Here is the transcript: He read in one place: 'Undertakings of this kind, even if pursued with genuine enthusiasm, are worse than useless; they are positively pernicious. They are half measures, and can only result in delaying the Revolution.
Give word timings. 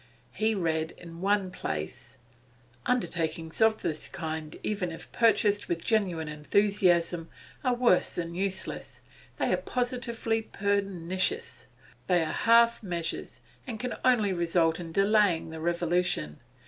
He 0.31 0.55
read 0.55 0.95
in 0.97 1.21
one 1.21 1.51
place: 1.51 2.17
'Undertakings 2.87 3.61
of 3.61 3.83
this 3.83 4.07
kind, 4.07 4.55
even 4.63 4.89
if 4.91 5.11
pursued 5.11 5.67
with 5.67 5.85
genuine 5.85 6.27
enthusiasm, 6.27 7.29
are 7.63 7.75
worse 7.75 8.15
than 8.15 8.33
useless; 8.33 9.01
they 9.37 9.53
are 9.53 9.57
positively 9.57 10.41
pernicious. 10.41 11.67
They 12.07 12.23
are 12.23 12.33
half 12.33 12.81
measures, 12.81 13.41
and 13.67 13.79
can 13.79 13.93
only 14.03 14.33
result 14.33 14.79
in 14.79 14.91
delaying 14.91 15.51
the 15.51 15.59
Revolution. 15.61 16.39